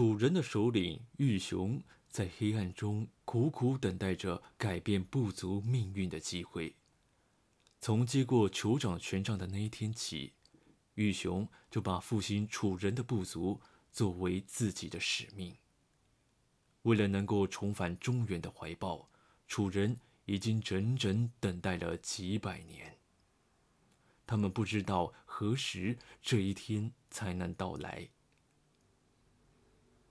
[0.00, 1.78] 楚人的首领玉雄
[2.08, 6.74] 在黑暗中苦苦等待着改变部族命运的机会。
[7.82, 10.32] 从接过酋长权杖的那一天起，
[10.94, 13.60] 玉雄就把复兴楚人的部族
[13.92, 15.54] 作为自己的使命。
[16.84, 19.06] 为了能够重返中原的怀抱，
[19.46, 19.94] 楚人
[20.24, 22.96] 已经整整等待了几百年。
[24.26, 28.08] 他们不知道何时这一天才能到来。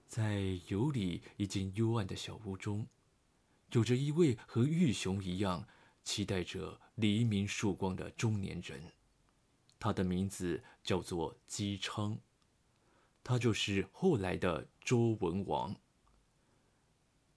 [0.09, 2.87] 在有里一间幽暗的小屋中，
[3.73, 5.67] 有着一位和玉雄一样
[6.03, 8.81] 期待着黎明曙光的中年人。
[9.77, 12.17] 他的名字叫做姬昌，
[13.23, 15.75] 他就是后来的周文王。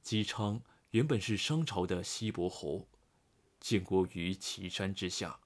[0.03, 0.59] 姬昌
[0.93, 2.89] 原本是商朝的西伯侯，
[3.61, 5.39] 建国于岐山之下。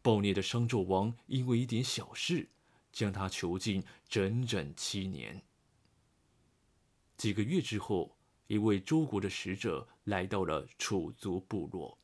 [0.00, 2.48] 暴虐的商纣王因为一点小事，
[2.92, 5.42] 将他囚禁整整七年。
[7.20, 8.16] 几个月之后，
[8.46, 11.98] 一位周国的使者来到了楚族部落。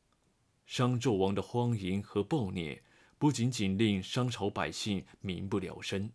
[0.67, 2.83] 商纣王的荒淫和暴虐，
[3.17, 6.11] 不仅仅令商朝百姓民不聊生，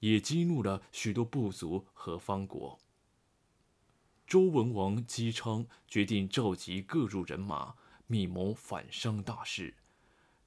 [0.00, 2.80] 也激怒了许多部族和方国。
[4.26, 7.74] 周文王姬昌决定召集各路人马，
[8.06, 9.74] 密谋反商大事。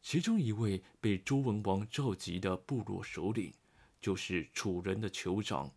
[0.01, 3.53] 其中一位被周文王召集的部落首领，
[4.01, 5.71] 就是楚人的酋长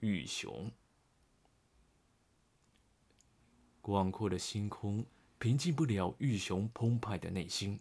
[0.00, 0.70] 玉雄。
[3.88, 5.02] 广阔的星空
[5.38, 7.80] 平静不了玉雄澎湃的内心。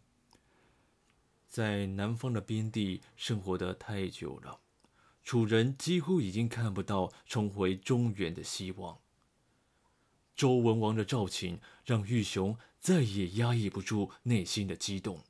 [1.45, 4.57] 在南方的边地生活的太久了，
[5.21, 8.97] 楚人几乎已经看不到重回中原的希望。
[10.33, 15.21] 周文王的召请让玉雄再也压抑不住内心的激动，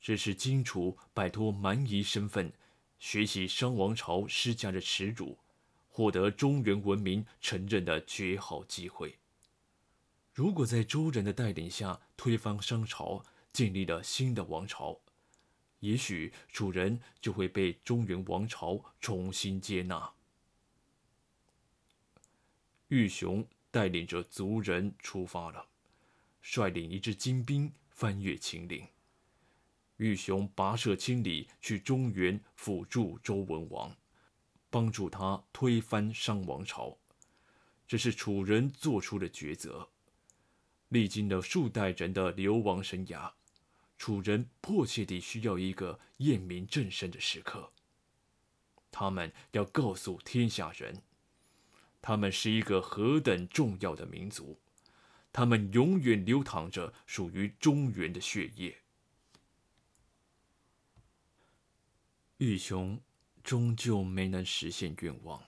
[0.00, 2.50] 这是荆楚摆脱蛮夷身份，
[2.98, 5.36] 学习商王朝施加的耻辱，
[5.90, 9.18] 获得中原文明承认的绝好机会。
[10.36, 13.24] 如果在周人的带领下推翻商朝，
[13.54, 15.00] 建立了新的王朝，
[15.80, 20.12] 也许楚人就会被中原王朝重新接纳。
[22.88, 25.68] 玉雄带领着族人出发了，
[26.42, 28.86] 率领一支精兵翻越秦岭。
[29.96, 33.96] 玉雄跋涉千里去中原辅助周文王，
[34.68, 36.98] 帮助他推翻商王朝，
[37.88, 39.88] 这是楚人做出的抉择。
[40.88, 43.32] 历经了数代人的流亡生涯，
[43.98, 47.72] 楚人迫切地需要一个验明正身的时刻。
[48.90, 51.02] 他们要告诉天下人，
[52.00, 54.60] 他们是一个何等重要的民族，
[55.32, 58.82] 他们永远流淌着属于中原的血液。
[62.38, 63.00] 玉雄
[63.42, 65.42] 终究没能实现愿望，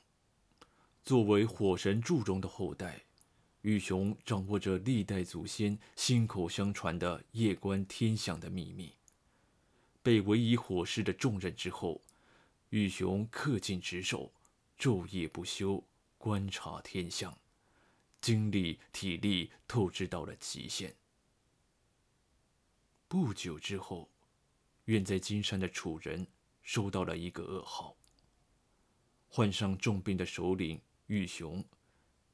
[1.05, 3.05] 作为火神祝融的后代。
[3.63, 8.95] 玉雄掌握着历代祖先心口相传的夜观天象的秘密。
[10.03, 12.01] 被委以火师的重任之后，
[12.71, 14.33] 玉雄恪尽职守，
[14.79, 15.83] 昼夜不休
[16.17, 17.37] 观察天象，
[18.21, 20.95] 精力体力透支到了极限。
[23.09, 24.09] 不久之后，
[24.85, 26.27] 远在金山的楚人
[26.63, 27.97] 收到了一个噩耗：
[29.29, 31.65] 患上重病的首领玉雄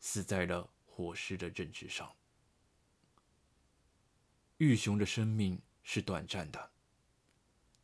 [0.01, 0.71] 死在了。
[0.97, 2.15] 火师的认知上，
[4.59, 6.71] 玉雄的生命是短暂的。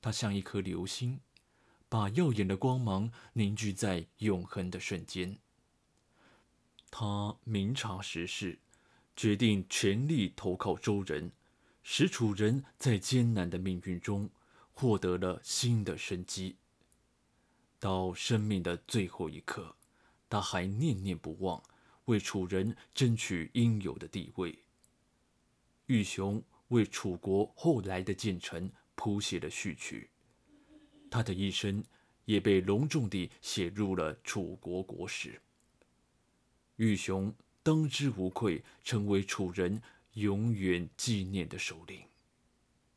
[0.00, 1.18] 他像一颗流星，
[1.88, 5.36] 把耀眼的光芒凝聚在永恒的瞬间。
[6.88, 8.60] 他明察时势，
[9.16, 11.32] 决定全力投靠周人，
[11.82, 14.30] 使楚人在艰难的命运中
[14.70, 16.58] 获得了新的生机。
[17.80, 19.74] 到生命的最后一刻，
[20.28, 21.60] 他还念念不忘。
[22.10, 24.58] 为楚人争取应有的地位。
[25.86, 30.10] 玉雄为楚国后来的建成谱写了序曲，
[31.08, 31.84] 他的一生
[32.24, 35.40] 也被隆重地写入了楚国国史。
[36.76, 37.32] 玉雄
[37.62, 39.80] 当之无愧成为楚人
[40.14, 42.09] 永远纪念的首领。